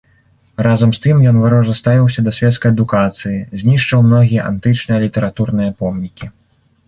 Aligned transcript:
Разам 0.67 0.93
з 0.97 1.01
тым 1.03 1.19
ён 1.31 1.35
варожа 1.43 1.73
ставіўся 1.81 2.23
да 2.27 2.31
свецкай 2.37 2.73
адукацыі, 2.75 3.37
знішчаў 3.63 3.99
многія 4.07 4.41
антычныя 4.53 4.99
літаратурныя 5.05 5.71
помнікі. 5.85 6.25